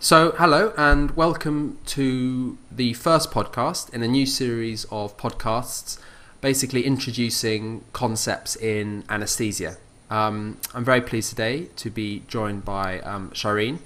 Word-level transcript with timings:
So, 0.00 0.30
hello 0.38 0.72
and 0.76 1.10
welcome 1.16 1.78
to 1.86 2.56
the 2.70 2.92
first 2.92 3.32
podcast 3.32 3.92
in 3.92 4.00
a 4.04 4.06
new 4.06 4.26
series 4.26 4.84
of 4.92 5.16
podcasts, 5.16 5.98
basically 6.40 6.86
introducing 6.86 7.84
concepts 7.92 8.54
in 8.54 9.02
anesthesia. 9.08 9.76
Um, 10.08 10.58
I'm 10.72 10.84
very 10.84 11.00
pleased 11.00 11.30
today 11.30 11.64
to 11.74 11.90
be 11.90 12.22
joined 12.28 12.64
by 12.64 13.00
um, 13.00 13.30
Shireen. 13.30 13.80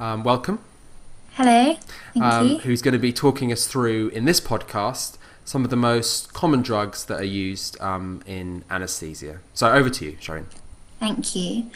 Um, 0.00 0.24
welcome. 0.24 0.60
Hello. 1.32 1.76
Thank 2.14 2.24
um, 2.24 2.48
you. 2.48 2.58
Who's 2.60 2.80
going 2.80 2.94
to 2.94 2.98
be 2.98 3.12
talking 3.12 3.52
us 3.52 3.66
through 3.66 4.08
in 4.08 4.24
this 4.24 4.40
podcast 4.40 5.18
some 5.44 5.64
of 5.64 5.70
the 5.70 5.76
most 5.76 6.32
common 6.32 6.62
drugs 6.62 7.04
that 7.04 7.20
are 7.20 7.24
used 7.24 7.78
um, 7.78 8.22
in 8.24 8.64
anesthesia. 8.70 9.40
So, 9.52 9.70
over 9.70 9.90
to 9.90 10.04
you, 10.06 10.12
Shireen. 10.12 10.46
Thank 10.98 11.36
you. 11.36 11.70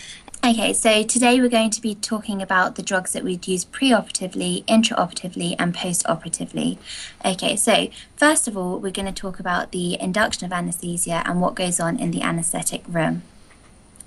Okay, 0.45 0.73
so 0.73 1.05
today 1.05 1.41
we're 1.41 1.49
going 1.49 1.71
to 1.71 1.81
be 1.81 1.95
talking 1.95 2.43
about 2.43 2.75
the 2.75 2.83
drugs 2.83 3.13
that 3.13 3.23
we'd 3.23 3.47
use 3.47 3.65
preoperatively, 3.65 4.65
intraoperatively, 4.65 5.55
and 5.57 5.73
postoperatively. 5.73 6.79
Okay, 7.25 7.55
so 7.55 7.91
first 8.17 8.49
of 8.49 8.57
all, 8.57 8.81
we're 8.81 8.91
going 8.91 9.07
to 9.07 9.13
talk 9.13 9.39
about 9.39 9.71
the 9.71 9.97
induction 10.01 10.45
of 10.45 10.53
anesthesia 10.53 11.23
and 11.27 11.41
what 11.41 11.55
goes 11.55 11.79
on 11.79 11.97
in 11.97 12.11
the 12.11 12.23
anesthetic 12.23 12.83
room. 12.89 13.23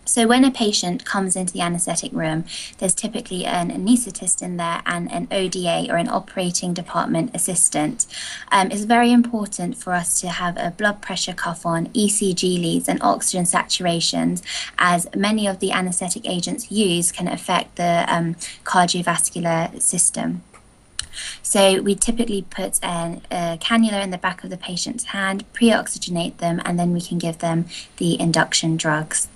So, 0.06 0.28
when 0.28 0.46
a 0.46 0.52
patient 0.52 1.04
comes 1.04 1.36
into 1.36 1.52
the 1.52 1.62
anaesthetic 1.62 2.12
room, 2.14 2.46
there's 2.78 2.94
typically 2.94 3.44
an 3.44 3.72
anaesthetist 3.72 4.44
in 4.44 4.58
there 4.58 4.84
and 4.86 5.12
an 5.12 5.28
ODA 5.32 5.92
or 5.92 5.98
an 5.98 6.08
operating 6.08 6.74
department 6.76 7.32
assistant. 7.34 8.06
Um, 8.52 8.70
it's 8.72 8.84
very 8.84 9.12
important 9.12 9.76
for 9.78 9.94
us 9.94 10.22
to 10.22 10.30
have 10.30 10.58
a 10.58 10.70
blood 10.70 11.02
pressure 11.02 11.34
cuff 11.34 11.66
on, 11.66 11.88
ECG 11.88 12.62
leads, 12.62 12.88
and 12.88 13.02
oxygen 13.02 13.46
saturations, 13.46 14.44
as 14.78 15.08
many 15.16 15.48
of 15.48 15.60
the 15.60 15.72
anaesthetic 15.72 16.30
agents 16.30 16.72
used 16.72 17.16
can 17.16 17.28
affect 17.28 17.76
the 17.76 18.06
um, 18.08 18.36
cardiovascular 18.64 19.82
system. 19.82 20.44
So 21.42 21.82
we 21.82 21.96
typically 21.96 22.44
put 22.44 22.80
an, 22.84 23.22
a 23.32 23.58
cannula 23.60 24.04
in 24.04 24.12
the 24.12 24.18
back 24.18 24.44
of 24.44 24.50
the 24.50 24.58
patient's 24.58 25.06
hand, 25.06 25.52
pre-oxygenate 25.54 26.38
them, 26.38 26.62
and 26.66 26.78
then 26.78 26.94
we 26.94 27.02
can 27.02 27.18
give 27.18 27.40
them 27.40 27.66
the 27.98 28.20
induction 28.20 28.78
drugs. 28.78 29.30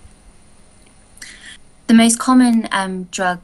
The 1.90 1.96
most 1.96 2.20
common 2.20 2.70
um, 2.72 3.06
drug 3.06 3.40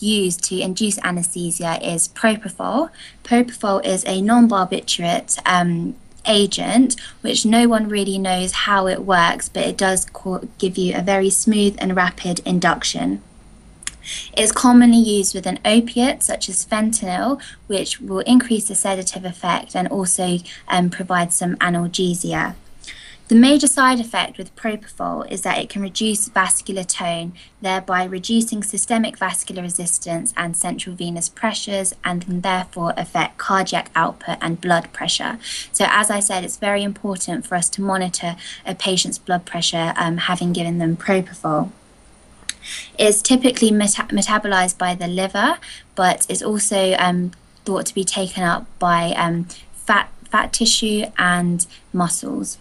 used 0.00 0.42
to 0.46 0.60
induce 0.60 0.98
anesthesia 1.04 1.78
is 1.80 2.08
propofol. 2.08 2.90
Propofol 3.22 3.86
is 3.86 4.04
a 4.04 4.20
non 4.20 4.48
barbiturate 4.48 5.38
um, 5.46 5.94
agent, 6.26 6.96
which 7.20 7.46
no 7.46 7.68
one 7.68 7.88
really 7.88 8.18
knows 8.18 8.50
how 8.66 8.88
it 8.88 9.04
works, 9.04 9.48
but 9.48 9.64
it 9.64 9.76
does 9.76 10.08
give 10.58 10.76
you 10.76 10.96
a 10.96 11.02
very 11.02 11.30
smooth 11.30 11.76
and 11.78 11.94
rapid 11.94 12.40
induction. 12.40 13.22
It's 14.36 14.50
commonly 14.50 14.98
used 14.98 15.32
with 15.32 15.46
an 15.46 15.60
opiate 15.64 16.24
such 16.24 16.48
as 16.48 16.66
fentanyl, 16.66 17.40
which 17.68 18.00
will 18.00 18.26
increase 18.26 18.66
the 18.66 18.74
sedative 18.74 19.24
effect 19.24 19.76
and 19.76 19.86
also 19.86 20.38
um, 20.66 20.90
provide 20.90 21.32
some 21.32 21.54
analgesia. 21.58 22.56
The 23.28 23.34
major 23.34 23.66
side 23.66 24.00
effect 24.00 24.36
with 24.36 24.54
propofol 24.54 25.30
is 25.30 25.40
that 25.42 25.56
it 25.56 25.70
can 25.70 25.80
reduce 25.80 26.28
vascular 26.28 26.84
tone, 26.84 27.32
thereby 27.62 28.04
reducing 28.04 28.62
systemic 28.62 29.16
vascular 29.16 29.62
resistance 29.62 30.34
and 30.36 30.54
central 30.54 30.94
venous 30.94 31.30
pressures, 31.30 31.94
and 32.04 32.20
can 32.20 32.42
therefore 32.42 32.92
affect 32.98 33.38
cardiac 33.38 33.90
output 33.96 34.36
and 34.42 34.60
blood 34.60 34.92
pressure. 34.92 35.38
So, 35.72 35.86
as 35.88 36.10
I 36.10 36.20
said, 36.20 36.44
it's 36.44 36.58
very 36.58 36.82
important 36.82 37.46
for 37.46 37.54
us 37.54 37.70
to 37.70 37.80
monitor 37.80 38.36
a 38.66 38.74
patient's 38.74 39.16
blood 39.16 39.46
pressure 39.46 39.94
um, 39.96 40.18
having 40.18 40.52
given 40.52 40.76
them 40.76 40.94
propofol. 40.94 41.70
It's 42.98 43.22
typically 43.22 43.70
meta- 43.70 44.08
metabolized 44.10 44.76
by 44.76 44.94
the 44.94 45.08
liver, 45.08 45.56
but 45.94 46.26
is 46.28 46.42
also 46.42 46.94
um, 46.98 47.32
thought 47.64 47.86
to 47.86 47.94
be 47.94 48.04
taken 48.04 48.42
up 48.42 48.66
by 48.78 49.14
um, 49.16 49.44
fat, 49.72 50.10
fat 50.30 50.52
tissue 50.52 51.06
and 51.16 51.66
muscles. 51.90 52.58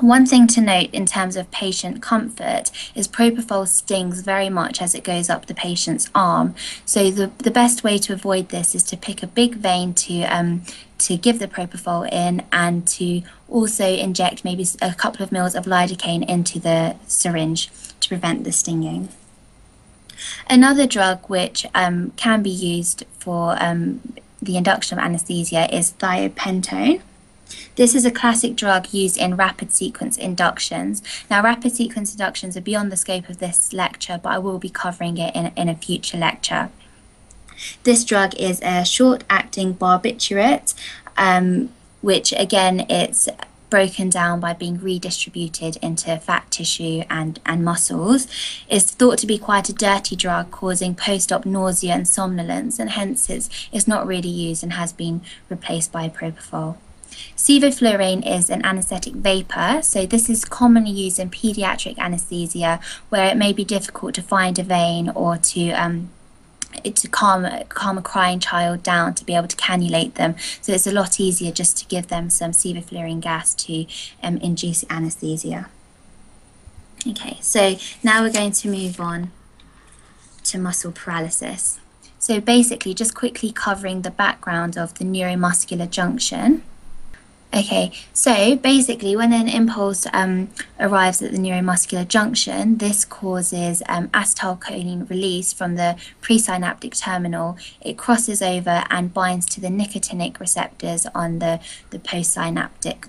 One 0.00 0.24
thing 0.24 0.46
to 0.48 0.62
note 0.62 0.90
in 0.92 1.04
terms 1.04 1.36
of 1.36 1.50
patient 1.50 2.00
comfort 2.00 2.70
is 2.94 3.06
propofol 3.06 3.68
stings 3.68 4.22
very 4.22 4.48
much 4.48 4.80
as 4.80 4.94
it 4.94 5.04
goes 5.04 5.28
up 5.28 5.44
the 5.44 5.54
patient's 5.54 6.08
arm. 6.14 6.54
So 6.86 7.10
the, 7.10 7.30
the 7.38 7.50
best 7.50 7.84
way 7.84 7.98
to 7.98 8.14
avoid 8.14 8.48
this 8.48 8.74
is 8.74 8.82
to 8.84 8.96
pick 8.96 9.22
a 9.22 9.26
big 9.26 9.56
vein 9.56 9.92
to 9.94 10.22
um, 10.22 10.62
to 11.00 11.16
give 11.16 11.38
the 11.38 11.48
propofol 11.48 12.10
in 12.10 12.42
and 12.52 12.86
to 12.86 13.22
also 13.48 13.86
inject 13.86 14.44
maybe 14.44 14.66
a 14.80 14.94
couple 14.94 15.22
of 15.22 15.32
mils 15.32 15.54
of 15.54 15.64
lidocaine 15.64 16.26
into 16.28 16.58
the 16.58 16.96
syringe 17.06 17.70
to 18.00 18.08
prevent 18.08 18.44
the 18.44 18.52
stinging. 18.52 19.08
Another 20.48 20.86
drug 20.86 21.28
which 21.28 21.66
um, 21.74 22.12
can 22.16 22.42
be 22.42 22.50
used 22.50 23.04
for 23.18 23.56
um, 23.62 24.00
the 24.40 24.56
induction 24.56 24.98
of 24.98 25.04
anesthesia 25.04 25.74
is 25.74 25.92
thiopentone. 25.92 27.02
This 27.76 27.94
is 27.94 28.04
a 28.04 28.10
classic 28.10 28.56
drug 28.56 28.92
used 28.92 29.16
in 29.16 29.36
rapid 29.36 29.72
sequence 29.72 30.16
inductions. 30.16 31.02
Now, 31.30 31.42
rapid 31.42 31.72
sequence 31.72 32.12
inductions 32.12 32.56
are 32.56 32.60
beyond 32.60 32.90
the 32.90 32.96
scope 32.96 33.28
of 33.28 33.38
this 33.38 33.72
lecture, 33.72 34.20
but 34.22 34.30
I 34.30 34.38
will 34.38 34.58
be 34.58 34.70
covering 34.70 35.16
it 35.18 35.34
in, 35.34 35.52
in 35.56 35.68
a 35.68 35.74
future 35.74 36.18
lecture. 36.18 36.70
This 37.84 38.04
drug 38.04 38.34
is 38.36 38.60
a 38.62 38.84
short 38.84 39.24
acting 39.28 39.74
barbiturate, 39.74 40.74
um, 41.16 41.70
which 42.00 42.32
again, 42.36 42.86
it's 42.88 43.28
broken 43.70 44.10
down 44.10 44.40
by 44.40 44.52
being 44.52 44.78
redistributed 44.78 45.76
into 45.76 46.18
fat 46.18 46.50
tissue 46.50 47.04
and, 47.08 47.40
and 47.46 47.64
muscles 47.64 48.26
is 48.68 48.90
thought 48.90 49.16
to 49.18 49.26
be 49.26 49.38
quite 49.38 49.68
a 49.68 49.72
dirty 49.72 50.16
drug 50.16 50.50
causing 50.50 50.94
post-op 50.94 51.46
nausea 51.46 51.94
and 51.94 52.08
somnolence 52.08 52.78
and 52.78 52.90
hence 52.90 53.30
it's, 53.30 53.48
it's 53.72 53.86
not 53.86 54.06
really 54.06 54.28
used 54.28 54.64
and 54.64 54.72
has 54.72 54.92
been 54.92 55.22
replaced 55.48 55.92
by 55.92 56.08
propofol. 56.08 56.76
Sevoflurane 57.36 58.26
is 58.26 58.50
an 58.50 58.64
anesthetic 58.64 59.14
vapor, 59.14 59.80
so 59.82 60.06
this 60.06 60.28
is 60.28 60.44
commonly 60.44 60.90
used 60.90 61.18
in 61.18 61.30
pediatric 61.30 61.98
anesthesia 61.98 62.80
where 63.08 63.28
it 63.30 63.36
may 63.36 63.52
be 63.52 63.64
difficult 63.64 64.14
to 64.14 64.22
find 64.22 64.58
a 64.58 64.62
vein 64.62 65.08
or 65.10 65.36
to 65.36 65.70
um, 65.70 66.10
to 66.84 67.08
calm 67.08 67.46
calm 67.68 67.98
a 67.98 68.02
crying 68.02 68.38
child 68.38 68.82
down 68.82 69.14
to 69.14 69.24
be 69.24 69.34
able 69.34 69.48
to 69.48 69.56
cannulate 69.56 70.14
them. 70.14 70.36
So 70.60 70.72
it's 70.72 70.86
a 70.86 70.92
lot 70.92 71.18
easier 71.18 71.52
just 71.52 71.76
to 71.78 71.86
give 71.86 72.08
them 72.08 72.30
some 72.30 72.52
sevoflurane 72.52 73.20
gas 73.20 73.54
to 73.54 73.86
um, 74.22 74.36
induce 74.38 74.84
anesthesia. 74.88 75.68
Okay, 77.06 77.38
so 77.40 77.76
now 78.02 78.22
we're 78.22 78.32
going 78.32 78.52
to 78.52 78.68
move 78.68 79.00
on 79.00 79.32
to 80.44 80.58
muscle 80.58 80.92
paralysis. 80.92 81.80
So 82.18 82.40
basically, 82.40 82.92
just 82.92 83.14
quickly 83.14 83.50
covering 83.50 84.02
the 84.02 84.10
background 84.10 84.76
of 84.76 84.94
the 84.98 85.04
neuromuscular 85.04 85.90
junction. 85.90 86.62
Okay, 87.52 87.90
so 88.12 88.54
basically, 88.54 89.16
when 89.16 89.32
an 89.32 89.48
impulse 89.48 90.06
um, 90.12 90.50
arrives 90.78 91.20
at 91.20 91.32
the 91.32 91.38
neuromuscular 91.38 92.06
junction, 92.06 92.78
this 92.78 93.04
causes 93.04 93.82
um, 93.88 94.06
acetylcholine 94.08 95.10
release 95.10 95.52
from 95.52 95.74
the 95.74 95.96
presynaptic 96.22 96.96
terminal. 96.96 97.58
It 97.80 97.98
crosses 97.98 98.40
over 98.40 98.84
and 98.88 99.12
binds 99.12 99.46
to 99.46 99.60
the 99.60 99.66
nicotinic 99.66 100.38
receptors 100.38 101.06
on 101.12 101.40
the, 101.40 101.58
the 101.90 101.98
postsynaptic 101.98 103.08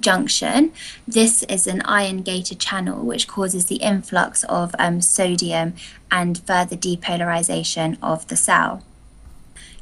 junction. 0.00 0.72
This 1.06 1.44
is 1.44 1.68
an 1.68 1.82
ion 1.82 2.22
gated 2.22 2.58
channel 2.58 3.04
which 3.04 3.28
causes 3.28 3.66
the 3.66 3.76
influx 3.76 4.42
of 4.44 4.74
um, 4.80 5.00
sodium 5.00 5.74
and 6.10 6.38
further 6.38 6.76
depolarization 6.76 7.96
of 8.02 8.26
the 8.26 8.36
cell. 8.36 8.82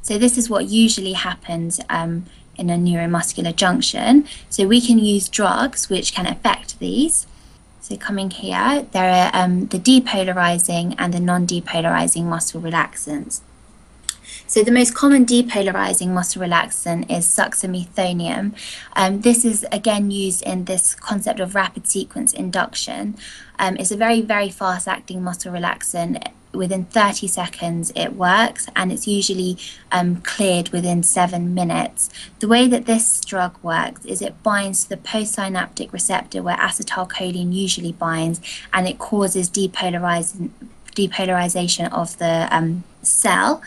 So, 0.03 0.19
this 0.19 0.37
is 0.37 0.51
what 0.51 0.67
usually 0.67 1.13
happens 1.13 1.81
um, 1.89 2.27
in 2.61 2.71
a 2.71 2.77
neuromuscular 2.77 3.57
junction. 3.57 4.27
So 4.51 4.67
we 4.67 4.81
can 4.81 4.99
use 4.99 5.29
drugs 5.29 5.89
which 5.89 6.15
can 6.15 6.27
affect 6.27 6.79
these. 6.79 7.27
So 7.81 7.97
coming 7.97 8.31
here, 8.31 8.87
there 8.93 9.11
are 9.11 9.31
um, 9.33 9.67
the 9.67 9.79
depolarizing 9.79 10.95
and 10.99 11.13
the 11.13 11.19
non-depolarizing 11.19 12.25
muscle 12.25 12.61
relaxants. 12.61 13.41
So 14.47 14.63
the 14.63 14.73
most 14.73 14.95
common 14.95 15.27
depolarizing 15.27 16.09
muscle 16.09 16.43
relaxant 16.43 17.11
is 17.11 17.27
suxamethonium. 17.27 18.53
Um, 18.95 19.21
this 19.23 19.45
is 19.45 19.65
again 19.73 20.11
used 20.11 20.43
in 20.43 20.67
this 20.67 20.95
concept 20.95 21.41
of 21.41 21.55
rapid 21.55 21.87
sequence 21.87 22.33
induction. 22.33 23.17
Um, 23.59 23.77
it's 23.77 23.91
a 23.91 23.97
very, 23.97 24.21
very 24.23 24.51
fast 24.51 24.87
acting 24.87 25.23
muscle 25.23 25.53
relaxant 25.53 26.31
within 26.53 26.85
30 26.85 27.27
seconds 27.27 27.93
it 27.95 28.15
works 28.15 28.67
and 28.75 28.91
it's 28.93 29.07
usually 29.07 29.57
um, 29.93 30.17
cleared 30.23 30.71
within 30.71 31.03
seven 31.03 31.55
minutes. 31.55 32.11
The 32.41 32.49
way 32.49 32.67
that 32.69 32.87
this 32.87 33.21
drug 33.21 33.57
works 33.63 34.05
is 34.05 34.21
it 34.21 34.43
binds 34.43 34.85
to 34.85 34.91
the 34.91 34.97
postsynaptic 34.97 35.93
receptor 35.93 36.43
where 36.43 36.57
acetylcholine 36.57 37.53
usually 37.53 37.93
binds 37.93 38.41
and 38.73 38.89
it 38.89 38.99
causes 38.99 39.49
depolarization, 39.49 40.51
depolarization 40.95 41.93
of 41.93 42.19
the 42.19 42.49
um, 42.51 42.85
cell. 43.03 43.63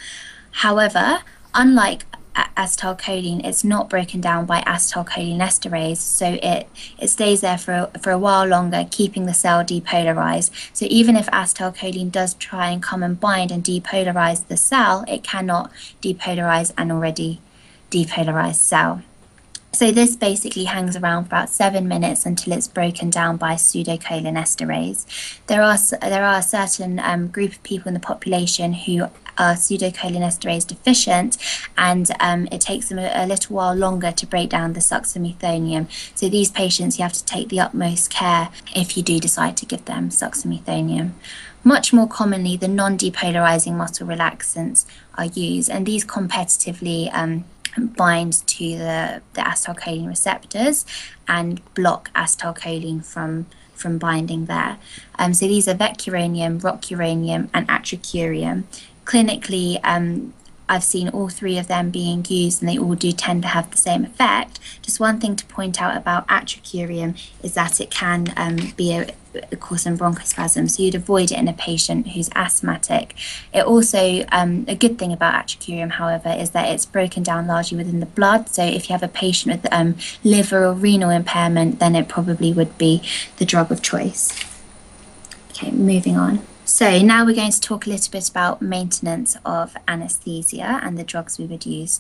However, 0.52 1.20
unlike 1.54 2.06
acetylcholine, 2.36 3.46
it's 3.46 3.64
not 3.64 3.90
broken 3.90 4.22
down 4.22 4.46
by 4.46 4.62
acetylcholine 4.62 5.40
esterase, 5.40 5.98
so 5.98 6.38
it, 6.42 6.68
it 7.00 7.10
stays 7.10 7.42
there 7.42 7.58
for, 7.58 7.90
for 8.02 8.12
a 8.12 8.18
while 8.18 8.46
longer, 8.46 8.86
keeping 8.90 9.26
the 9.26 9.34
cell 9.34 9.64
depolarized. 9.64 10.52
So 10.74 10.86
even 10.90 11.16
if 11.16 11.28
acetylcholine 11.28 12.12
does 12.12 12.34
try 12.36 12.70
and 12.70 12.82
come 12.82 13.04
and 13.04 13.20
bind 13.20 13.52
and 13.52 13.64
depolarize 13.64 14.48
the 14.48 14.58
cell, 14.58 15.06
it 15.08 15.24
cannot 15.24 15.72
depolarize 16.02 16.72
an 16.78 16.92
already 16.92 17.40
depolarized 17.92 18.56
cell. 18.56 19.02
So 19.74 19.92
this 19.92 20.16
basically 20.16 20.66
hangs 20.66 20.96
around 20.96 21.24
for 21.24 21.30
about 21.30 21.50
seven 21.50 21.88
minutes 21.88 22.28
until 22.28 22.54
it's 22.54 22.68
broken 22.68 23.10
down 23.10 23.38
by 23.38 23.56
pseudocholinesterase. 23.56 25.40
There 25.48 25.64
are 25.64 25.78
there 26.00 26.24
are 26.24 26.38
a 26.38 26.44
certain 26.44 27.00
um, 27.00 27.28
group 27.30 27.54
of 27.54 27.64
people 27.64 27.88
in 27.88 27.96
the 27.96 28.00
population 28.00 28.74
who 28.74 29.08
are 29.38 29.54
pseudocholinesterase 29.54 30.68
deficient, 30.68 31.38
and 31.78 32.12
um, 32.20 32.48
it 32.52 32.62
takes 32.62 32.90
them 32.90 33.00
a, 33.00 33.12
a, 33.14 33.26
little 33.26 33.56
while 33.56 33.74
longer 33.74 34.12
to 34.12 34.26
break 34.26 34.50
down 34.50 34.74
the 34.74 34.80
succinylmethonium. 34.80 35.88
So 36.16 36.30
these 36.30 36.52
patients, 36.52 36.98
you 36.98 37.04
have 37.04 37.14
to 37.14 37.26
take 37.26 37.50
the 37.50 37.60
utmost 37.60 38.10
care 38.10 38.50
if 38.76 38.96
you 38.98 39.04
do 39.04 39.20
decide 39.20 39.58
to 39.58 39.66
give 39.66 39.86
them 39.86 40.10
succinylmethonium. 40.10 41.12
Much 41.64 41.94
more 41.94 42.08
commonly, 42.08 42.58
the 42.58 42.68
non-depolarizing 42.68 43.74
muscle 43.74 44.06
relaxants 44.06 44.86
are 45.18 45.26
used, 45.26 45.70
and 45.70 45.86
these 45.86 46.04
competitively 46.04 47.14
um, 47.14 47.46
bind 47.78 48.34
to 48.48 48.78
the, 48.78 49.22
the 49.34 49.42
acetylcholine 49.42 50.08
receptors 50.08 50.86
and 51.28 51.62
block 51.74 52.12
acetylcholine 52.14 53.04
from 53.04 53.46
from 53.74 53.98
binding 53.98 54.46
there. 54.46 54.78
Um, 55.20 55.34
so 55.34 55.46
these 55.46 55.68
are 55.68 55.74
vecuronium, 55.74 56.62
rocuronium, 56.62 57.50
and 57.54 57.68
atracurium. 57.68 58.64
Clinically, 59.06 59.80
um, 59.84 60.34
I've 60.70 60.84
seen 60.84 61.10
all 61.10 61.30
three 61.30 61.58
of 61.58 61.68
them 61.68 61.92
being 61.92 62.26
used 62.28 62.62
and 62.62 62.70
they 62.70 62.78
all 62.78 62.96
do 62.96 63.12
tend 63.12 63.42
to 63.44 63.50
have 63.50 63.70
the 63.70 63.78
same 63.78 64.06
effect. 64.06 64.60
Just 64.82 65.00
one 65.00 65.20
thing 65.20 65.36
to 65.36 65.46
point 65.46 65.82
out 65.82 65.96
about 65.96 66.28
atracurium 66.28 67.20
is 67.44 67.54
that 67.54 67.82
it 67.82 67.92
can 67.92 68.34
um, 68.38 68.74
be 68.78 68.94
a, 68.94 69.14
a 69.52 69.56
cause 69.58 69.82
some 69.82 69.98
bronchospasm, 69.98 70.70
so 70.70 70.82
you'd 70.82 70.96
avoid 70.96 71.32
it 71.32 71.38
in 71.38 71.48
a 71.48 71.54
patient 71.54 72.10
who's 72.10 72.30
asthmatic. 72.34 73.14
It 73.54 73.66
also, 73.66 74.26
um, 74.32 74.66
a 74.68 74.76
good 74.76 74.98
thing 74.98 75.12
about 75.12 75.34
atracurium, 75.34 75.92
however, 75.92 76.30
is 76.30 76.52
that 76.52 76.70
it's 76.70 76.86
broken 76.86 77.24
down 77.24 77.46
largely 77.46 77.78
within 77.78 78.00
the 78.00 78.06
blood. 78.06 78.50
So 78.50 78.64
if 78.64 78.90
you 78.90 78.94
have 78.94 79.04
a 79.04 79.08
patient 79.08 79.62
with 79.62 79.74
um, 79.74 79.96
liver 80.24 80.66
or 80.66 80.74
renal 80.74 81.10
impairment, 81.10 81.80
then 81.80 81.96
it 81.96 82.08
probably 82.08 82.54
would 82.54 82.78
be 82.78 83.02
the 83.38 83.46
drug 83.46 83.72
of 83.72 83.82
choice. 83.82 84.34
Okay, 85.52 85.72
moving 85.72 86.16
on. 86.16 86.42
So 86.74 86.98
now 87.04 87.24
we're 87.24 87.36
going 87.36 87.52
to 87.52 87.62
talk 87.62 87.86
a 87.86 87.90
little 87.92 88.12
bit 88.12 88.28
about 88.28 88.60
maintenance 88.60 89.38
of 89.46 89.78
anesthesia 89.88 90.80
and 90.82 90.98
the 90.98 91.04
drugs 91.04 91.38
we 91.38 91.46
would 91.46 91.68
use. 91.68 92.00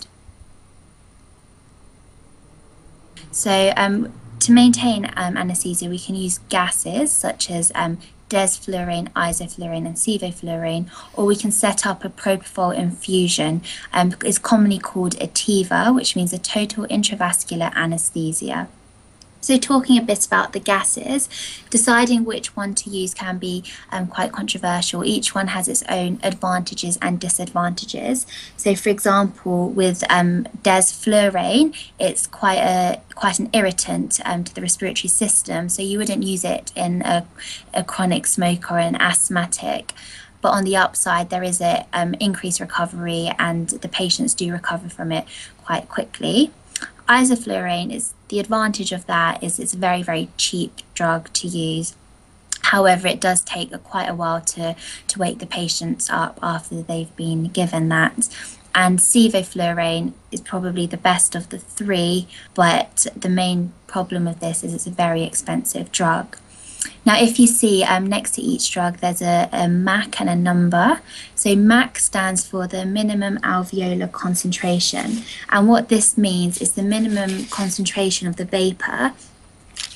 So 3.29 3.71
um, 3.77 4.11
to 4.39 4.51
maintain 4.51 5.11
um, 5.15 5.37
anesthesia, 5.37 5.87
we 5.89 5.99
can 5.99 6.15
use 6.15 6.39
gases 6.49 7.11
such 7.11 7.51
as 7.51 7.71
um, 7.75 7.99
desflurane, 8.29 9.11
isoflurane, 9.11 9.85
and 9.85 9.95
sevoflurane, 9.95 10.89
or 11.13 11.25
we 11.27 11.35
can 11.35 11.51
set 11.51 11.85
up 11.85 12.03
a 12.03 12.09
propofol 12.09 12.75
infusion. 12.75 13.61
Um, 13.93 14.15
it's 14.25 14.39
commonly 14.39 14.79
called 14.79 15.13
a 15.21 15.27
TIVA, 15.27 15.93
which 15.93 16.15
means 16.15 16.33
a 16.33 16.39
total 16.39 16.87
intravascular 16.87 17.71
anesthesia. 17.75 18.69
So, 19.43 19.57
talking 19.57 19.97
a 19.97 20.01
bit 20.01 20.25
about 20.25 20.53
the 20.53 20.59
gases, 20.61 21.27
deciding 21.69 22.23
which 22.23 22.55
one 22.55 22.73
to 22.75 22.89
use 22.89 23.13
can 23.13 23.39
be 23.39 23.65
um, 23.91 24.07
quite 24.07 24.31
controversial. 24.31 25.03
Each 25.03 25.35
one 25.35 25.47
has 25.47 25.67
its 25.67 25.83
own 25.89 26.17
advantages 26.23 26.97
and 27.01 27.19
disadvantages. 27.19 28.25
So, 28.55 28.73
for 28.73 28.87
example, 28.87 29.69
with 29.69 30.01
um, 30.09 30.45
desflurane, 30.61 31.75
it's 31.99 32.25
quite 32.25 32.59
a 32.59 33.01
quite 33.15 33.37
an 33.39 33.49
irritant 33.51 34.21
um, 34.23 34.45
to 34.45 34.55
the 34.55 34.61
respiratory 34.61 35.09
system. 35.09 35.67
So, 35.67 35.81
you 35.81 35.97
wouldn't 35.97 36.23
use 36.23 36.45
it 36.45 36.71
in 36.73 37.01
a, 37.01 37.27
a 37.73 37.83
chronic 37.83 38.25
smoker 38.27 38.75
or 38.75 38.79
an 38.79 38.95
asthmatic 38.95 39.91
but 40.41 40.51
on 40.51 40.65
the 40.65 40.75
upside 40.75 41.29
there 41.29 41.43
is 41.43 41.61
a 41.61 41.85
um, 41.93 42.13
increased 42.15 42.59
recovery 42.59 43.31
and 43.39 43.69
the 43.69 43.87
patients 43.87 44.33
do 44.33 44.51
recover 44.51 44.89
from 44.89 45.11
it 45.11 45.25
quite 45.63 45.87
quickly 45.87 46.51
isoflurane 47.07 47.93
is 47.93 48.13
the 48.29 48.39
advantage 48.39 48.91
of 48.91 49.05
that 49.07 49.43
is 49.43 49.59
it's 49.59 49.73
a 49.73 49.77
very 49.77 50.03
very 50.03 50.29
cheap 50.37 50.81
drug 50.93 51.31
to 51.33 51.47
use. 51.47 51.95
However 52.61 53.07
it 53.07 53.21
does 53.21 53.41
take 53.41 53.73
a, 53.73 53.77
quite 53.77 54.09
a 54.09 54.15
while 54.15 54.41
to 54.41 54.75
to 55.07 55.19
wake 55.19 55.39
the 55.39 55.45
patients 55.45 56.09
up 56.09 56.39
after 56.41 56.81
they've 56.81 57.15
been 57.15 57.45
given 57.45 57.89
that. 57.89 58.29
And 58.75 58.97
sevoflurane 58.97 60.13
is 60.31 60.41
probably 60.41 60.87
the 60.87 60.97
best 60.97 61.35
of 61.35 61.49
the 61.49 61.59
three 61.59 62.27
but 62.53 63.07
the 63.15 63.29
main 63.29 63.73
problem 63.87 64.27
of 64.27 64.39
this 64.39 64.63
is 64.63 64.73
it's 64.73 64.87
a 64.87 64.91
very 64.91 65.23
expensive 65.23 65.91
drug 65.91 66.37
now, 67.05 67.19
if 67.19 67.39
you 67.39 67.47
see 67.47 67.83
um, 67.83 68.07
next 68.07 68.31
to 68.35 68.41
each 68.41 68.71
drug, 68.71 68.97
there's 68.97 69.21
a, 69.21 69.49
a 69.51 69.67
MAC 69.67 70.19
and 70.19 70.29
a 70.29 70.35
number. 70.35 71.01
So 71.35 71.55
MAC 71.55 71.99
stands 71.99 72.47
for 72.47 72.67
the 72.67 72.85
minimum 72.85 73.37
alveolar 73.39 74.11
concentration. 74.11 75.23
And 75.49 75.67
what 75.67 75.89
this 75.89 76.17
means 76.17 76.61
is 76.61 76.73
the 76.73 76.83
minimum 76.83 77.45
concentration 77.45 78.27
of 78.27 78.37
the 78.37 78.45
vapor 78.45 79.13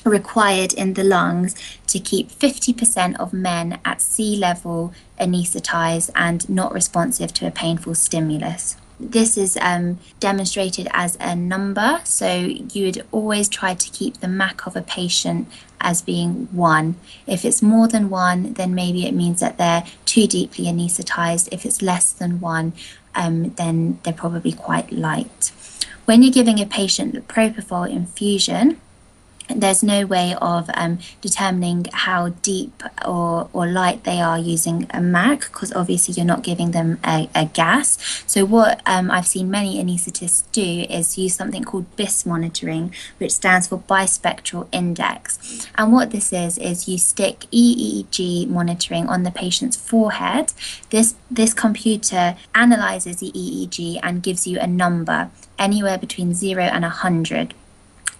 required 0.04 0.72
in 0.72 0.94
the 0.94 1.04
lungs 1.04 1.54
to 1.86 1.98
keep 1.98 2.30
50% 2.30 3.18
of 3.18 3.32
men 3.32 3.78
at 3.84 4.00
sea 4.00 4.36
level 4.36 4.92
anesthetized 5.20 6.10
and 6.14 6.48
not 6.48 6.72
responsive 6.72 7.32
to 7.34 7.46
a 7.46 7.50
painful 7.50 7.94
stimulus. 7.94 8.76
This 9.00 9.36
is 9.38 9.56
um, 9.60 9.98
demonstrated 10.18 10.88
as 10.92 11.16
a 11.20 11.36
number, 11.36 12.00
so 12.02 12.34
you 12.36 12.86
would 12.86 13.06
always 13.12 13.48
try 13.48 13.74
to 13.74 13.90
keep 13.90 14.18
the 14.18 14.26
MAC 14.26 14.66
of 14.66 14.74
a 14.74 14.82
patient 14.82 15.46
as 15.80 16.02
being 16.02 16.48
one. 16.52 16.96
If 17.26 17.44
it's 17.44 17.62
more 17.62 17.88
than 17.88 18.10
one, 18.10 18.54
then 18.54 18.74
maybe 18.74 19.06
it 19.06 19.14
means 19.14 19.40
that 19.40 19.58
they're 19.58 19.84
too 20.04 20.26
deeply 20.26 20.66
anesthetized. 20.66 21.48
If 21.52 21.64
it's 21.64 21.82
less 21.82 22.12
than 22.12 22.40
one, 22.40 22.72
um, 23.14 23.50
then 23.54 23.98
they're 24.02 24.12
probably 24.12 24.52
quite 24.52 24.92
light. 24.92 25.52
When 26.04 26.22
you're 26.22 26.32
giving 26.32 26.60
a 26.60 26.66
patient 26.66 27.14
the 27.14 27.20
propofol 27.20 27.90
infusion, 27.90 28.80
there's 29.48 29.82
no 29.82 30.06
way 30.06 30.34
of 30.40 30.70
um, 30.74 30.98
determining 31.20 31.86
how 31.92 32.30
deep 32.42 32.82
or, 33.04 33.48
or 33.52 33.66
light 33.66 34.04
they 34.04 34.20
are 34.20 34.38
using 34.38 34.86
a 34.90 35.00
MAC 35.00 35.40
because 35.40 35.72
obviously 35.72 36.14
you're 36.14 36.26
not 36.26 36.42
giving 36.42 36.72
them 36.72 36.98
a, 37.04 37.28
a 37.34 37.46
gas. 37.46 37.98
So, 38.26 38.44
what 38.44 38.80
um, 38.86 39.10
I've 39.10 39.26
seen 39.26 39.50
many 39.50 39.82
anaesthetists 39.82 40.50
do 40.52 40.86
is 40.92 41.18
use 41.18 41.34
something 41.34 41.64
called 41.64 41.96
BIS 41.96 42.26
monitoring, 42.26 42.94
which 43.18 43.32
stands 43.32 43.68
for 43.68 43.78
bispectral 43.78 44.68
index. 44.72 45.68
And 45.76 45.92
what 45.92 46.10
this 46.10 46.32
is, 46.32 46.58
is 46.58 46.88
you 46.88 46.98
stick 46.98 47.40
EEG 47.52 48.48
monitoring 48.48 49.08
on 49.08 49.22
the 49.22 49.30
patient's 49.30 49.76
forehead. 49.76 50.52
This, 50.90 51.14
this 51.30 51.54
computer 51.54 52.36
analyzes 52.54 53.16
the 53.16 53.32
EEG 53.32 54.00
and 54.02 54.22
gives 54.22 54.46
you 54.46 54.58
a 54.58 54.66
number 54.66 55.30
anywhere 55.58 55.98
between 55.98 56.34
0 56.34 56.62
and 56.62 56.82
100 56.82 57.54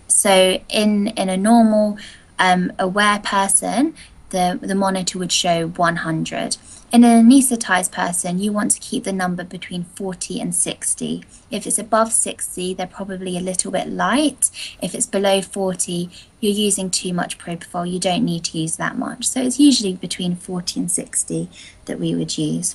so 0.08 0.60
in 0.68 1.08
in 1.08 1.28
a 1.28 1.36
normal 1.36 1.98
um, 2.38 2.72
aware 2.78 3.20
person, 3.20 3.94
the 4.30 4.58
the 4.60 4.74
monitor 4.74 5.18
would 5.18 5.32
show 5.32 5.68
100. 5.68 6.56
In 6.90 7.04
an 7.04 7.28
anesthetized 7.28 7.92
person, 7.92 8.38
you 8.38 8.50
want 8.50 8.70
to 8.70 8.80
keep 8.80 9.04
the 9.04 9.12
number 9.12 9.44
between 9.44 9.84
40 9.84 10.40
and 10.40 10.54
60. 10.54 11.22
If 11.50 11.66
it's 11.66 11.78
above 11.78 12.14
60, 12.14 12.72
they're 12.72 12.86
probably 12.86 13.36
a 13.36 13.42
little 13.42 13.70
bit 13.70 13.88
light. 13.88 14.50
If 14.80 14.94
it's 14.94 15.04
below 15.04 15.42
40, 15.42 16.08
you're 16.40 16.52
using 16.52 16.90
too 16.90 17.12
much 17.12 17.36
propofol. 17.36 17.90
You 17.90 17.98
don't 17.98 18.24
need 18.24 18.44
to 18.44 18.58
use 18.58 18.76
that 18.76 18.96
much. 18.96 19.26
So 19.26 19.42
it's 19.42 19.60
usually 19.60 19.96
between 19.96 20.34
40 20.34 20.80
and 20.80 20.90
60 20.90 21.50
that 21.84 22.00
we 22.00 22.14
would 22.14 22.38
use. 22.38 22.74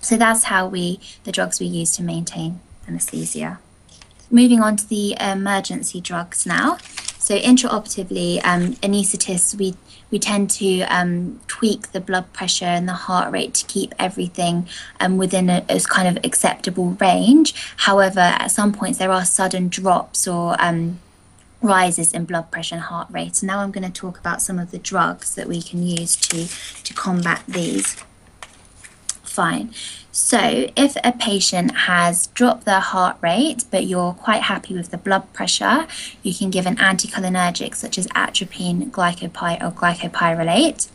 So 0.00 0.16
that's 0.16 0.44
how 0.44 0.68
we 0.68 1.00
the 1.24 1.32
drugs 1.32 1.58
we 1.58 1.66
use 1.66 1.90
to 1.96 2.04
maintain 2.04 2.60
anesthesia. 2.86 3.58
Moving 4.30 4.60
on 4.60 4.76
to 4.76 4.88
the 4.88 5.16
emergency 5.20 6.00
drugs 6.00 6.46
now. 6.46 6.78
So 7.24 7.38
intraoperatively, 7.38 8.44
um, 8.44 8.74
anaesthetists, 8.82 9.54
we, 9.54 9.74
we 10.10 10.18
tend 10.18 10.50
to 10.50 10.82
um, 10.82 11.40
tweak 11.46 11.92
the 11.92 12.00
blood 12.00 12.30
pressure 12.34 12.66
and 12.66 12.86
the 12.86 12.92
heart 12.92 13.32
rate 13.32 13.54
to 13.54 13.66
keep 13.66 13.94
everything 13.98 14.68
um, 15.00 15.16
within 15.16 15.48
a, 15.48 15.64
a, 15.70 15.80
kind 15.80 16.06
of 16.06 16.22
acceptable 16.22 16.90
range. 17.00 17.54
However, 17.78 18.20
at 18.20 18.50
some 18.50 18.72
points 18.74 18.98
there 18.98 19.10
are 19.10 19.24
sudden 19.24 19.68
drops 19.68 20.28
or 20.28 20.54
um, 20.62 20.98
rises 21.62 22.12
in 22.12 22.26
blood 22.26 22.50
pressure 22.50 22.74
and 22.74 22.84
heart 22.84 23.08
rate. 23.10 23.36
So 23.36 23.46
now 23.46 23.60
I'm 23.60 23.70
going 23.70 23.90
to 23.90 24.00
talk 24.00 24.18
about 24.18 24.42
some 24.42 24.58
of 24.58 24.70
the 24.70 24.78
drugs 24.78 25.34
that 25.34 25.48
we 25.48 25.62
can 25.62 25.82
use 25.82 26.16
to, 26.16 26.46
to 26.82 26.92
combat 26.92 27.42
these. 27.48 27.96
Fine. 29.34 29.74
So, 30.12 30.68
if 30.76 30.94
a 31.02 31.10
patient 31.10 31.76
has 31.90 32.28
dropped 32.28 32.66
their 32.66 32.78
heart 32.78 33.16
rate, 33.20 33.64
but 33.68 33.84
you're 33.84 34.12
quite 34.12 34.42
happy 34.42 34.74
with 34.74 34.92
the 34.92 34.96
blood 34.96 35.32
pressure, 35.32 35.88
you 36.22 36.32
can 36.32 36.50
give 36.50 36.66
an 36.66 36.76
anticholinergic 36.76 37.74
such 37.74 37.98
as 37.98 38.06
atropine, 38.14 38.92
glycopy, 38.92 39.60
or 39.60 39.72
glycopyrrolate. 39.72 40.86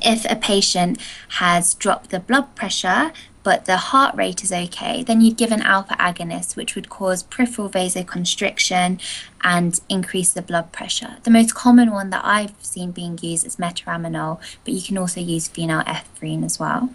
If 0.00 0.28
a 0.28 0.34
patient 0.34 1.00
has 1.38 1.74
dropped 1.74 2.10
the 2.10 2.18
blood 2.18 2.56
pressure, 2.56 3.12
but 3.44 3.66
the 3.66 3.76
heart 3.76 4.16
rate 4.16 4.42
is 4.42 4.50
okay, 4.50 5.04
then 5.04 5.20
you'd 5.20 5.36
give 5.36 5.52
an 5.52 5.62
alpha 5.62 5.94
agonist, 6.00 6.56
which 6.56 6.74
would 6.74 6.88
cause 6.88 7.22
peripheral 7.22 7.70
vasoconstriction 7.70 9.00
and 9.44 9.80
increase 9.88 10.32
the 10.32 10.42
blood 10.42 10.72
pressure. 10.72 11.18
The 11.22 11.30
most 11.30 11.54
common 11.54 11.92
one 11.92 12.10
that 12.10 12.24
I've 12.24 12.54
seen 12.62 12.90
being 12.90 13.16
used 13.22 13.46
is 13.46 13.56
metaraminol, 13.56 14.40
but 14.64 14.74
you 14.74 14.82
can 14.82 14.98
also 14.98 15.20
use 15.20 15.48
phenylephrine 15.48 16.44
as 16.44 16.58
well. 16.58 16.90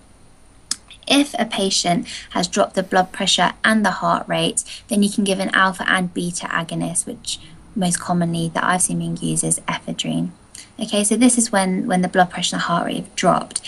If 1.08 1.34
a 1.40 1.46
patient 1.46 2.08
has 2.32 2.48
dropped 2.48 2.76
the 2.76 2.84
blood 2.84 3.12
pressure 3.12 3.54
and 3.64 3.86
the 3.86 3.92
heart 3.92 4.28
rate, 4.28 4.64
then 4.88 5.04
you 5.04 5.10
can 5.10 5.24
give 5.24 5.40
an 5.40 5.50
alpha 5.54 5.86
and 5.88 6.14
beta 6.14 6.48
agonist, 6.48 7.06
which 7.06 7.40
most 7.76 8.00
commonly 8.00 8.50
that 8.54 8.64
I've 8.64 8.82
seen 8.82 9.00
being 9.00 9.18
used 9.18 9.44
is 9.44 9.60
ephedrine. 9.68 10.32
Okay, 10.80 11.04
so 11.04 11.16
this 11.16 11.38
is 11.38 11.52
when, 11.52 11.88
when 11.88 12.02
the 12.02 12.08
blood 12.08 12.30
pressure 12.30 12.56
and 12.56 12.62
the 12.62 12.66
heart 12.66 12.88
rate 12.88 12.98
have 12.98 13.16
dropped 13.16 13.62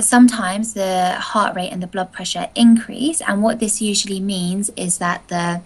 sometimes 0.00 0.74
the 0.74 1.12
heart 1.12 1.54
rate 1.54 1.70
and 1.70 1.82
the 1.82 1.86
blood 1.86 2.12
pressure 2.12 2.48
increase, 2.54 3.20
and 3.20 3.42
what 3.42 3.60
this 3.60 3.80
usually 3.80 4.20
means 4.20 4.70
is 4.76 4.98
that 4.98 5.26
the 5.28 5.62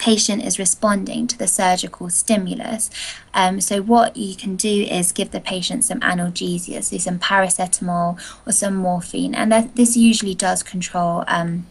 patient 0.00 0.42
is 0.42 0.58
responding 0.58 1.26
to 1.28 1.38
the 1.38 1.46
surgical 1.46 2.08
stimulus. 2.10 2.90
Um, 3.34 3.60
so, 3.60 3.82
what 3.82 4.16
you 4.16 4.34
can 4.34 4.56
do 4.56 4.82
is 4.82 5.12
give 5.12 5.30
the 5.30 5.40
patient 5.40 5.84
some 5.84 6.00
analgesia, 6.00 6.82
so 6.82 6.98
some 6.98 7.18
paracetamol 7.20 8.18
or 8.46 8.52
some 8.52 8.74
morphine, 8.74 9.34
and 9.34 9.52
that, 9.52 9.76
this 9.76 9.96
usually 9.96 10.34
does 10.34 10.64
control. 10.64 11.22
Um, 11.28 11.66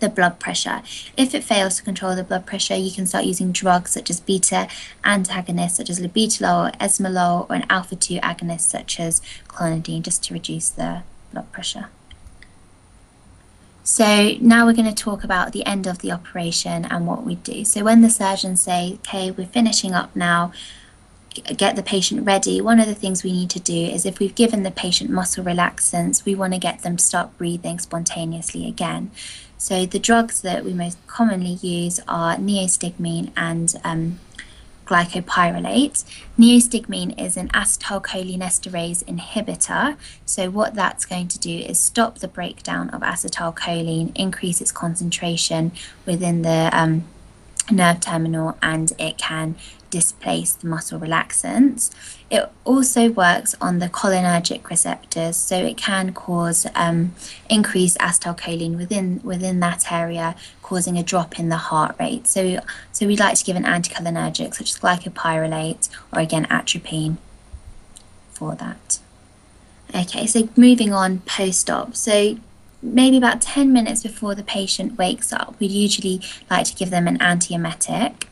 the 0.00 0.08
blood 0.08 0.40
pressure. 0.40 0.82
If 1.16 1.34
it 1.34 1.44
fails 1.44 1.76
to 1.76 1.82
control 1.82 2.16
the 2.16 2.24
blood 2.24 2.46
pressure, 2.46 2.74
you 2.74 2.90
can 2.90 3.06
start 3.06 3.24
using 3.24 3.52
drugs 3.52 3.92
such 3.92 4.10
as 4.10 4.20
beta 4.20 4.66
antagonists, 5.04 5.76
such 5.76 5.88
as 5.88 6.00
labetalol 6.00 6.68
or 6.68 6.72
esmolol, 6.78 7.48
or 7.48 7.54
an 7.54 7.64
alpha 7.70 7.94
2 7.94 8.16
agonist, 8.16 8.62
such 8.62 8.98
as 8.98 9.22
clonidine, 9.48 10.02
just 10.02 10.24
to 10.24 10.34
reduce 10.34 10.68
the 10.68 11.04
blood 11.32 11.50
pressure. 11.52 11.86
So 13.86 14.32
now 14.40 14.64
we're 14.64 14.72
going 14.72 14.92
to 14.92 14.94
talk 14.94 15.24
about 15.24 15.52
the 15.52 15.64
end 15.66 15.86
of 15.86 15.98
the 15.98 16.10
operation 16.10 16.86
and 16.86 17.06
what 17.06 17.22
we 17.22 17.34
do. 17.34 17.66
So 17.66 17.84
when 17.84 18.00
the 18.00 18.08
surgeons 18.08 18.62
say, 18.62 18.94
okay, 18.94 19.30
we're 19.30 19.46
finishing 19.46 19.92
up 19.92 20.16
now, 20.16 20.52
get 21.58 21.76
the 21.76 21.82
patient 21.82 22.24
ready, 22.24 22.62
one 22.62 22.80
of 22.80 22.86
the 22.86 22.94
things 22.94 23.22
we 23.22 23.32
need 23.32 23.50
to 23.50 23.60
do 23.60 23.76
is 23.76 24.06
if 24.06 24.18
we've 24.18 24.34
given 24.34 24.62
the 24.62 24.70
patient 24.70 25.10
muscle 25.10 25.44
relaxants, 25.44 26.24
we 26.24 26.34
want 26.34 26.54
to 26.54 26.58
get 26.58 26.80
them 26.80 26.96
to 26.96 27.04
start 27.04 27.36
breathing 27.36 27.78
spontaneously 27.78 28.66
again. 28.66 29.10
So 29.58 29.84
the 29.84 29.98
drugs 29.98 30.40
that 30.40 30.64
we 30.64 30.72
most 30.72 30.96
commonly 31.06 31.58
use 31.60 32.00
are 32.08 32.36
neostigmine 32.36 33.32
and 33.36 33.74
um, 33.84 34.18
glycopyrrolate. 34.84 36.04
Neostigmine 36.38 37.20
is 37.20 37.36
an 37.36 37.48
acetylcholinesterase 37.48 39.04
inhibitor. 39.04 39.96
So, 40.26 40.50
what 40.50 40.74
that's 40.74 41.04
going 41.04 41.28
to 41.28 41.38
do 41.38 41.56
is 41.58 41.78
stop 41.78 42.18
the 42.18 42.28
breakdown 42.28 42.90
of 42.90 43.02
acetylcholine, 43.02 44.12
increase 44.14 44.60
its 44.60 44.72
concentration 44.72 45.72
within 46.06 46.42
the 46.42 46.70
um, 46.72 47.04
nerve 47.70 48.00
terminal, 48.00 48.56
and 48.62 48.92
it 48.98 49.18
can 49.18 49.56
displace 49.94 50.52
the 50.54 50.66
muscle 50.66 50.98
relaxants. 50.98 51.90
It 52.28 52.50
also 52.64 53.10
works 53.10 53.54
on 53.60 53.78
the 53.78 53.88
cholinergic 53.88 54.68
receptors, 54.68 55.36
so 55.36 55.56
it 55.56 55.76
can 55.76 56.12
cause 56.12 56.66
um, 56.74 57.14
increased 57.48 57.96
acetylcholine 57.98 58.76
within 58.76 59.20
within 59.22 59.60
that 59.60 59.92
area, 59.92 60.34
causing 60.62 60.98
a 60.98 61.04
drop 61.04 61.38
in 61.38 61.48
the 61.48 61.62
heart 61.68 61.94
rate. 62.00 62.26
So, 62.26 62.58
so 62.92 63.06
we'd 63.06 63.20
like 63.20 63.36
to 63.38 63.44
give 63.44 63.56
an 63.56 63.64
anticholinergic 63.64 64.54
such 64.54 64.70
as 64.72 64.78
glycopyrrolate 64.78 65.88
or 66.12 66.18
again 66.20 66.46
atropine 66.50 67.18
for 68.32 68.56
that. 68.56 68.98
Okay, 69.94 70.26
so 70.26 70.48
moving 70.56 70.92
on 70.92 71.20
post-op. 71.20 71.94
So 71.94 72.36
maybe 72.82 73.16
about 73.16 73.40
10 73.40 73.72
minutes 73.72 74.02
before 74.02 74.34
the 74.34 74.42
patient 74.42 74.98
wakes 74.98 75.32
up, 75.32 75.54
we'd 75.60 75.70
usually 75.70 76.20
like 76.50 76.66
to 76.66 76.74
give 76.74 76.90
them 76.90 77.06
an 77.06 77.18
antiemetic. 77.18 78.24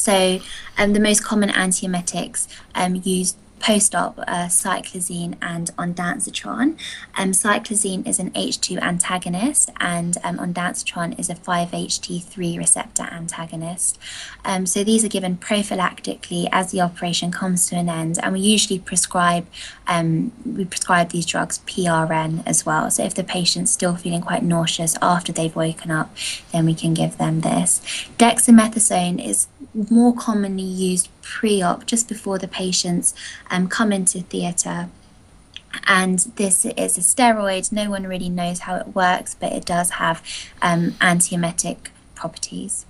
So 0.00 0.40
um, 0.78 0.94
the 0.94 1.00
most 1.00 1.22
common 1.22 1.50
antiemetics 1.50 2.48
um, 2.74 3.02
used 3.04 3.36
post-op 3.60 4.18
uh, 4.18 4.46
cyclizine 4.46 5.36
and 5.40 5.70
ondansetron. 5.76 6.78
Um, 7.16 7.32
cyclizine 7.32 8.06
is 8.08 8.18
an 8.18 8.30
H2 8.30 8.80
antagonist 8.80 9.70
and 9.78 10.16
um, 10.24 10.38
ondansetron 10.38 11.18
is 11.18 11.28
a 11.28 11.34
5-HT3 11.34 12.58
receptor 12.58 13.04
antagonist. 13.04 13.98
Um, 14.44 14.66
so 14.66 14.82
these 14.82 15.04
are 15.04 15.08
given 15.08 15.36
prophylactically 15.36 16.48
as 16.50 16.72
the 16.72 16.80
operation 16.80 17.30
comes 17.30 17.68
to 17.68 17.76
an 17.76 17.88
end 17.88 18.18
and 18.22 18.32
we 18.32 18.40
usually 18.40 18.78
prescribe 18.78 19.46
um, 19.86 20.32
we 20.46 20.64
prescribe 20.64 21.10
these 21.10 21.26
drugs 21.26 21.58
PRN 21.66 22.42
as 22.46 22.64
well. 22.64 22.90
So 22.90 23.04
if 23.04 23.14
the 23.14 23.24
patient's 23.24 23.72
still 23.72 23.96
feeling 23.96 24.20
quite 24.20 24.42
nauseous 24.42 24.96
after 25.02 25.32
they've 25.32 25.54
woken 25.54 25.90
up, 25.90 26.14
then 26.52 26.64
we 26.64 26.74
can 26.74 26.94
give 26.94 27.18
them 27.18 27.40
this. 27.40 27.80
Dexamethasone 28.18 29.24
is 29.24 29.48
more 29.90 30.14
commonly 30.14 30.62
used 30.62 31.08
pre-op 31.22 31.86
just 31.86 32.08
before 32.08 32.38
the 32.38 32.48
patients 32.48 33.14
um, 33.50 33.68
come 33.68 33.92
into 33.92 34.20
theatre. 34.20 34.88
And 35.86 36.18
this 36.36 36.64
is 36.64 36.98
a 36.98 37.00
steroid. 37.00 37.70
No 37.70 37.90
one 37.90 38.06
really 38.06 38.28
knows 38.28 38.60
how 38.60 38.76
it 38.76 38.88
works 38.88 39.34
but 39.38 39.52
it 39.52 39.64
does 39.64 39.90
have 39.90 40.22
um, 40.60 40.92
antiemetic 41.00 41.88
properties. 42.14 42.86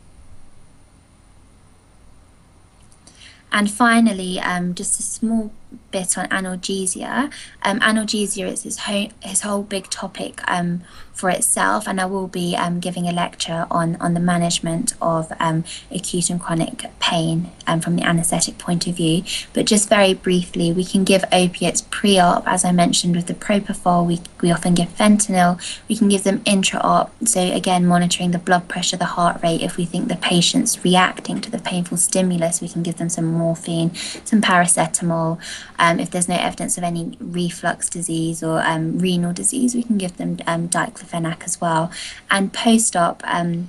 And 3.53 3.71
finally 3.71 4.39
um, 4.39 4.75
just 4.75 5.01
a 5.01 5.03
small 5.03 5.53
bit 5.91 6.17
on 6.17 6.27
analgesia. 6.29 7.33
Um, 7.63 7.81
analgesia 7.81 8.47
is 8.47 8.63
his 8.63 8.79
whole, 8.81 9.09
his 9.21 9.41
whole 9.43 9.63
big 9.63 9.91
topic 9.91 10.41
um, 10.49 10.83
for 11.21 11.29
itself, 11.29 11.87
and 11.87 12.01
I 12.01 12.07
will 12.07 12.27
be 12.27 12.57
um, 12.57 12.81
giving 12.81 13.07
a 13.07 13.13
lecture 13.13 13.67
on, 13.71 13.97
on 13.97 14.15
the 14.15 14.21
management 14.21 14.95
of 15.03 15.31
um, 15.39 15.65
acute 15.91 16.31
and 16.31 16.41
chronic 16.41 16.87
pain 16.99 17.51
um, 17.67 17.81
from 17.81 17.97
the 17.97 18.03
anaesthetic 18.03 18.57
point 18.57 18.87
of 18.87 18.97
view. 18.97 19.23
But 19.53 19.67
just 19.67 19.89
very 19.89 20.15
briefly, 20.15 20.73
we 20.73 20.85
can 20.85 21.05
give 21.05 21.23
opiates 21.31 21.83
pre 21.83 22.19
op, 22.19 22.49
as 22.49 22.65
I 22.65 22.73
mentioned 22.73 23.15
with 23.15 23.27
the 23.27 23.35
propofol, 23.35 24.07
we, 24.07 24.21
we 24.41 24.51
often 24.51 24.75
give 24.75 24.89
fentanyl, 24.97 25.61
we 25.89 25.97
can 25.97 26.09
give 26.09 26.25
them 26.25 26.41
intra 26.47 26.81
op, 26.81 27.13
so 27.27 27.41
again, 27.53 27.87
monitoring 27.87 28.31
the 28.31 28.39
blood 28.39 28.67
pressure, 28.67 28.97
the 28.97 29.05
heart 29.17 29.43
rate. 29.43 29.61
If 29.61 29.77
we 29.77 29.85
think 29.85 30.09
the 30.09 30.17
patient's 30.17 30.83
reacting 30.83 31.43
to 31.43 31.51
the 31.51 31.59
painful 31.59 31.99
stimulus, 31.99 32.63
we 32.63 32.69
can 32.69 32.83
give 32.83 32.97
them 32.97 33.11
some 33.11 33.27
morphine, 33.27 33.95
some 34.25 34.41
paracetamol. 34.41 35.39
Um, 35.79 36.01
if 36.01 36.11
there's 36.11 36.29
no 36.29 36.37
evidence 36.37 36.79
of 36.79 36.85
any 36.85 37.19
reflux 37.21 37.91
disease 37.91 38.43
or 38.43 38.63
um, 38.63 38.99
renal 38.99 39.35
disease, 39.35 39.75
we 39.75 39.83
can 39.83 39.99
give 39.99 40.17
them 40.17 40.39
um, 40.47 40.69
diclofenac 40.69 41.10
as 41.15 41.61
well. 41.61 41.91
And 42.31 42.53
post-op, 42.53 43.23
um, 43.25 43.69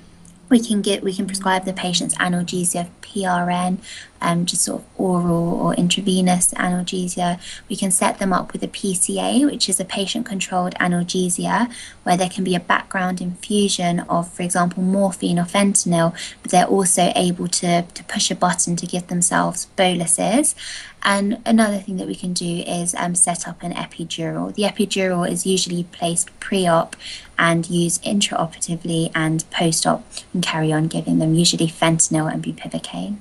we 0.50 0.60
can 0.60 0.82
get 0.82 1.02
we 1.02 1.14
can 1.14 1.26
prescribe 1.26 1.66
the 1.66 1.74
patients 1.74 2.14
analgesia 2.16 2.90
PRN, 3.02 3.78
um, 4.22 4.46
just 4.46 4.64
sort 4.64 4.82
of 4.82 4.88
oral 4.98 5.54
or 5.62 5.74
intravenous 5.76 6.54
analgesia. 6.54 7.40
We 7.70 7.76
can 7.76 7.92
set 7.92 8.20
them 8.20 8.32
up 8.32 8.54
with 8.54 8.64
a 8.64 8.68
PCA, 8.68 9.46
which 9.46 9.68
is 9.68 9.80
a 9.80 9.86
patient 9.86 10.26
controlled 10.26 10.76
analgesia, 10.76 11.72
where 12.04 12.18
there 12.18 12.30
can 12.30 12.44
be 12.44 12.56
a 12.56 12.60
background 12.60 13.22
infusion 13.22 14.02
of, 14.02 14.32
for 14.32 14.44
example, 14.44 14.84
morphine 14.84 15.40
or 15.40 15.46
fentanyl, 15.46 16.14
but 16.42 16.52
they're 16.52 16.66
also 16.66 17.12
able 17.16 17.48
to, 17.48 17.84
to 17.84 18.04
push 18.06 18.32
a 18.32 18.36
button 18.36 18.76
to 18.76 18.86
give 18.86 19.08
themselves 19.08 19.66
boluses. 19.76 20.56
And 21.04 21.42
another 21.46 21.80
thing 21.80 21.98
that 21.98 22.08
we 22.08 22.16
can 22.16 22.34
do 22.34 22.64
is 22.68 22.94
um, 22.96 23.16
set 23.16 23.48
up 23.48 23.64
an 23.64 23.74
epidural. 23.74 24.54
The 24.54 24.64
epidural 24.64 25.30
is 25.30 25.46
usually 25.46 25.84
placed 25.86 26.38
pre 26.40 26.68
op 26.68 26.96
and 27.40 27.68
used 27.70 28.04
intraoperatively 28.04 29.12
and 29.16 29.44
post 29.50 29.88
op 29.88 30.06
and 30.34 30.44
carry 30.44 30.72
on 30.72 30.88
giving 30.88 31.18
them 31.18 31.34
usually 31.34 31.68
fentanyl 31.68 32.32
and 32.32 32.44
bupivacaine. 32.44 33.18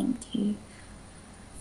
Thank 0.00 0.34
you. 0.34 0.56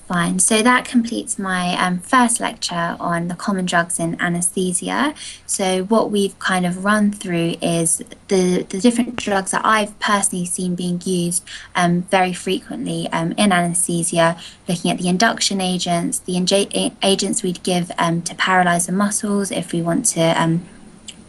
Fine. 0.07 0.39
So 0.39 0.63
that 0.63 0.85
completes 0.85 1.37
my 1.37 1.75
um, 1.79 1.99
first 1.99 2.39
lecture 2.39 2.97
on 2.99 3.27
the 3.27 3.35
common 3.35 3.65
drugs 3.65 3.99
in 3.99 4.19
anesthesia. 4.19 5.13
So 5.45 5.83
what 5.83 6.09
we've 6.09 6.37
kind 6.39 6.65
of 6.65 6.83
run 6.83 7.11
through 7.11 7.57
is 7.61 8.01
the, 8.27 8.63
the 8.63 8.79
different 8.79 9.17
drugs 9.17 9.51
that 9.51 9.63
I've 9.63 9.99
personally 9.99 10.45
seen 10.45 10.73
being 10.73 10.99
used 11.05 11.43
um, 11.75 12.03
very 12.03 12.33
frequently 12.33 13.07
um, 13.11 13.33
in 13.33 13.51
anesthesia, 13.51 14.35
looking 14.67 14.89
at 14.89 14.97
the 14.97 15.09
induction 15.09 15.61
agents, 15.61 16.17
the 16.17 16.37
agents 17.03 17.43
we'd 17.43 17.61
give 17.61 17.91
um, 17.99 18.23
to 18.23 18.33
paralyze 18.33 18.87
the 18.87 18.93
muscles 18.93 19.51
if 19.51 19.73
we 19.73 19.83
want 19.83 20.05
to 20.07 20.21
um, 20.41 20.67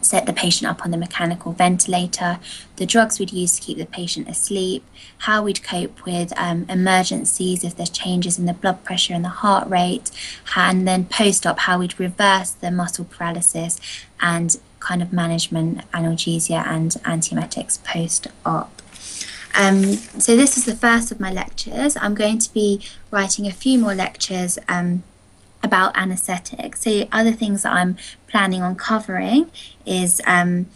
set 0.00 0.26
the 0.26 0.32
patient 0.32 0.70
up 0.70 0.84
on 0.84 0.90
the 0.90 0.96
mechanical 0.96 1.52
ventilator, 1.52 2.38
the 2.76 2.86
drugs 2.86 3.18
we'd 3.18 3.32
use 3.32 3.52
to 3.56 3.62
keep 3.62 3.78
the 3.78 3.86
patient 3.86 4.28
asleep, 4.28 4.84
how 5.18 5.42
we'd 5.42 5.62
cope 5.62 6.04
with 6.04 6.32
um, 6.36 6.66
emergencies 6.68 7.64
if 7.64 7.76
there's 7.76 7.90
changes 7.90 8.38
in 8.38 8.46
the 8.46 8.54
blood 8.54 8.82
pressure 8.84 9.14
and 9.14 9.24
the 9.24 9.28
heart 9.28 9.68
rate, 9.68 10.10
and 10.56 10.86
then 10.86 11.04
post 11.04 11.46
op, 11.46 11.60
how 11.60 11.78
we'd 11.78 11.98
reverse 12.00 12.50
the 12.50 12.70
muscle 12.70 13.04
paralysis 13.04 13.78
and 14.20 14.56
kind 14.80 15.02
of 15.02 15.12
management 15.12 15.88
analgesia 15.92 16.66
and 16.66 16.92
antiemetics 17.04 17.82
post 17.84 18.26
op. 18.44 18.80
Um, 19.54 19.82
so 19.84 20.36
this 20.36 20.56
is 20.56 20.64
the 20.64 20.76
first 20.76 21.10
of 21.10 21.20
my 21.20 21.32
lectures. 21.32 21.96
I'm 21.96 22.14
going 22.14 22.38
to 22.38 22.52
be 22.52 22.80
writing 23.10 23.46
a 23.46 23.52
few 23.52 23.78
more 23.78 23.94
lectures 23.94 24.58
um, 24.68 25.02
about 25.62 25.96
anaesthetics. 25.96 26.82
So 26.82 27.06
other 27.12 27.32
things 27.32 27.62
that 27.62 27.72
I'm 27.72 27.96
planning 28.28 28.62
on 28.62 28.76
covering 28.76 29.50
is 29.86 30.20
um, 30.26 30.66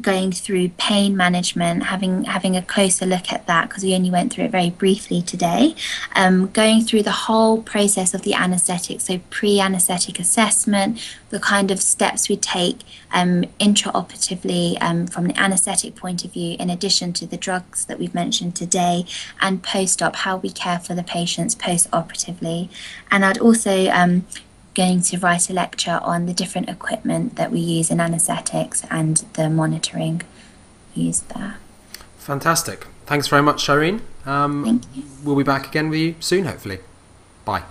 going 0.00 0.30
through 0.30 0.68
pain 0.70 1.16
management, 1.16 1.84
having 1.84 2.24
having 2.24 2.56
a 2.56 2.62
closer 2.62 3.06
look 3.06 3.32
at 3.32 3.46
that 3.46 3.68
because 3.68 3.82
we 3.82 3.94
only 3.94 4.10
went 4.10 4.32
through 4.32 4.44
it 4.44 4.50
very 4.50 4.70
briefly 4.70 5.22
today. 5.22 5.74
Um, 6.14 6.48
going 6.48 6.82
through 6.82 7.02
the 7.02 7.12
whole 7.12 7.62
process 7.62 8.12
of 8.12 8.22
the 8.22 8.34
anaesthetic, 8.34 9.00
so 9.00 9.20
pre-anaesthetic 9.30 10.18
assessment, 10.20 11.00
the 11.30 11.40
kind 11.40 11.70
of 11.70 11.80
steps 11.80 12.28
we 12.28 12.36
take 12.36 12.80
um, 13.12 13.44
intraoperatively 13.58 14.76
um, 14.80 15.06
from 15.06 15.26
an 15.26 15.36
anaesthetic 15.38 15.96
point 15.96 16.24
of 16.24 16.32
view, 16.32 16.56
in 16.58 16.68
addition 16.70 17.12
to 17.14 17.26
the 17.26 17.36
drugs 17.36 17.86
that 17.86 17.98
we've 17.98 18.14
mentioned 18.14 18.54
today, 18.54 19.06
and 19.40 19.62
post-op, 19.62 20.16
how 20.16 20.36
we 20.36 20.50
care 20.50 20.78
for 20.78 20.94
the 20.94 21.02
patients 21.02 21.54
post-operatively. 21.54 22.68
And 23.10 23.24
I'd 23.24 23.38
also 23.38 23.88
um, 23.88 24.26
going 24.76 25.00
to 25.00 25.18
write 25.18 25.48
a 25.48 25.52
lecture 25.52 25.98
on 26.02 26.26
the 26.26 26.34
different 26.34 26.68
equipment 26.68 27.36
that 27.36 27.50
we 27.50 27.58
use 27.58 27.90
in 27.90 27.98
anaesthetics 27.98 28.84
and 28.90 29.24
the 29.32 29.48
monitoring 29.48 30.20
used 30.94 31.28
there. 31.30 31.56
Fantastic. 32.18 32.86
Thanks 33.06 33.26
very 33.26 33.42
much, 33.42 33.66
Shireen. 33.66 34.02
Um, 34.26 34.64
Thank 34.64 34.82
you. 34.94 35.02
We'll 35.24 35.36
be 35.36 35.44
back 35.44 35.66
again 35.66 35.88
with 35.88 35.98
you 35.98 36.14
soon, 36.20 36.44
hopefully. 36.44 36.80
Bye. 37.44 37.62